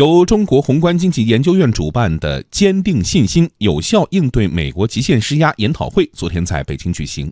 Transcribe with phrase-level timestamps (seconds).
[0.00, 7.30] 由中国宏观经济研究院主办的“坚定信心，有效应对美国极限施压”研讨会昨天在北京举行。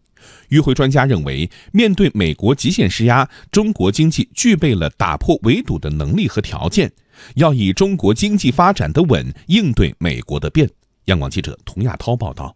[0.51, 6.93] 与会专家认为，面对美国极限施压，中国经济具备了打破围堵的能力和条件，
[7.37, 10.69] 要以中国经济发展的稳应对美国的变。
[11.07, 12.55] 央广记者童亚涛报道。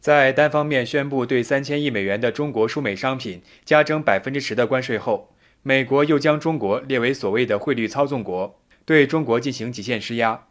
[0.00, 5.28] 在单方面宣布对三千亿美元的中国输美商品加征百分之十的关税后，
[5.62, 8.58] 美国又将中国列为所谓的汇率操纵国。
[8.84, 10.44] 对中国进行极限施压。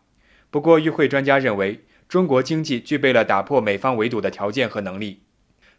[0.50, 5.22] 不过，与会专家认为，中国经济具备了打破美方围堵的条件和能力。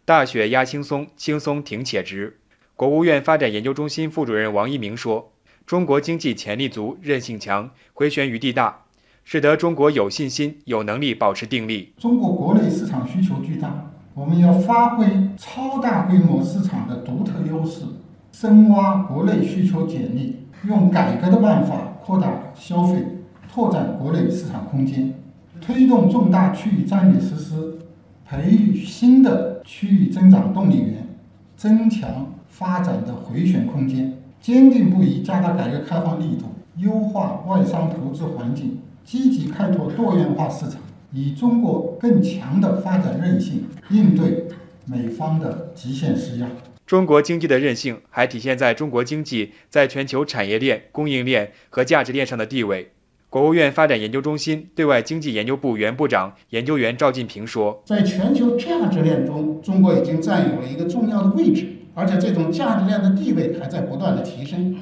[0.05, 2.39] 大雪压轻松，轻松挺且直。
[2.75, 5.33] 国务院发展研究中心副主任王一鸣说
[5.67, 8.85] ：“中国经济潜力足，韧性强，回旋余地大，
[9.25, 11.93] 使得中国有信心、有能力保持定力。
[11.99, 17.83] 中国国内市场需求巨大，我们要发挥超大规模市场的独特优势，
[18.33, 23.05] 深挖国内需求潜力，用改革的办法。”扩大消费，
[23.53, 25.15] 拓展国内市场空间，
[25.61, 27.79] 推动重大区域战略实施，
[28.27, 31.07] 培育新的区域增长动力源，
[31.57, 36.47] 增强发展的回旋空间，坚定不移加大改革开放力度，
[36.79, 40.81] 优化外商投资环境，积极开拓多元化市场，
[41.13, 44.49] 以中国更强的发展韧性应对
[44.87, 46.49] 美方的极限施压。
[46.87, 52.93] 中国经济的韧性还体现在中国经济在全球产业链、供应链和价值链上的地位。
[53.31, 64.77] 国务院发展研究中心对外经济研究部原部长、研究员赵进平说：“在全球价值链中，中国已经占有了一个重要的位置，而且这种价值链的地位还在不断的提升，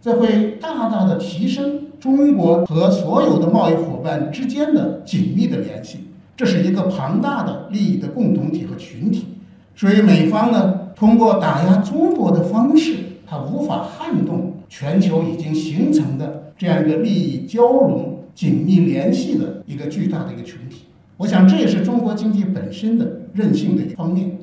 [0.00, 6.04] 这会大大的提升中国和所有的贸易伙伴之间的紧密的联系。
[6.36, 9.26] 这是一个庞大的利益的共同体和群体。
[9.74, 20.86] 所以美方呢？”通过打压中国的方式，它无法撼动全球已经形成的这样一个利益交融、紧密联系的一个巨大的一个群体。
[21.16, 24.38] 我想，这也是中国经济本身的韧性的一方面。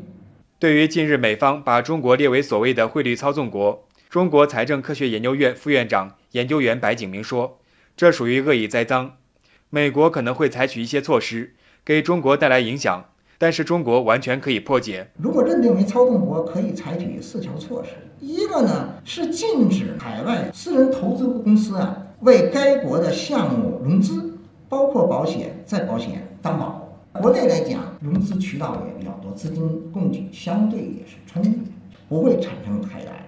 [0.58, 7.58] 对于近日美方把中国列为所谓的汇率操纵国，中国财政科学研究院副院长、研究员白景明说
[7.98, 9.12] ：“这属于恶意栽赃，
[9.70, 11.54] 美国可能会采取一些措施，
[11.84, 13.06] 给中国带来影响。”
[13.38, 15.08] 但是中国完全可以破解。
[15.18, 17.92] 如果认定为操纵国，可以采取四条措施。
[18.20, 24.38] 一个呢是禁止海外私人投资公司啊为该国的项目融资，
[24.70, 26.82] 包括保险、再保险担保。
[27.22, 31.60] 国内来讲，融资渠道也比较多，资金供给相对也是充裕，
[32.10, 33.20] 不会产生太大的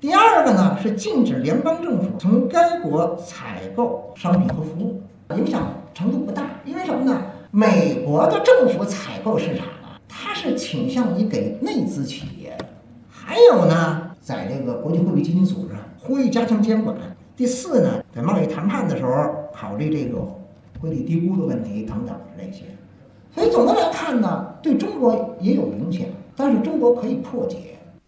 [0.00, 5.02] 第二个呢是禁止联邦政府从该国采购商品和服务，
[5.36, 7.22] 影响程度不大，因为什么呢？
[7.52, 12.56] 美国的政府采购市场啊，它是倾向于给内资企业。
[13.10, 16.96] 还有呢，在这个国际货币基金组织呼吁加强监管。
[17.36, 19.10] 第四呢，在贸易谈判的时候
[19.52, 20.20] 考虑这个
[20.78, 22.62] 汇率低估的问题等等这些。
[23.34, 26.02] 所以总的来看呢，对中国也有影响，
[26.36, 27.56] 但是中国可以破解。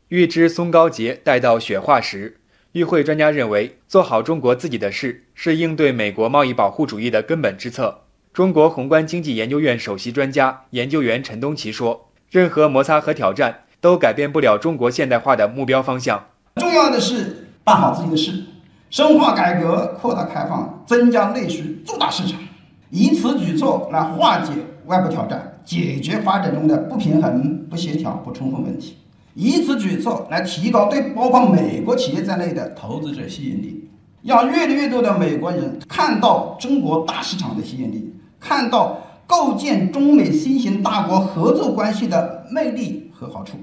[0.06, 2.36] 欲知松高节，待到雪化时。
[2.72, 8.01] 与会专家认为，做好中国自己的事是应对美国贸易保护主义的根本之策。
[8.32, 16.28] 中国宏观经济研究院首席专家、研究员陈东奇说：“任何摩擦和挑战都改变不了中国现代化的目标方向。
[16.56, 18.42] 重要的是办好自己的事，
[18.88, 22.40] 深化改革、扩大开放、增加内需、做大市场，
[22.88, 24.52] 以此举措来化解
[24.86, 28.94] 外部挑战，解决发展中的不平衡、不协调、不充分问题；
[29.34, 33.90] 以此举措来提高对包括美国企业在内的投资者吸引力，
[34.22, 38.08] 让越来越多的美国人看到中国大市场的吸引力。”
[38.42, 43.56] 看到构建中美新型大国合作关系的魅力和好处，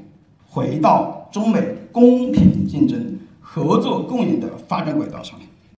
[0.48, 5.38] 回到中美公平竞争、合作共赢的发展轨道上。